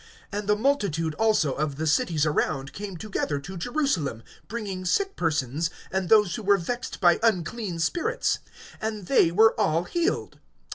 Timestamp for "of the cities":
1.53-2.25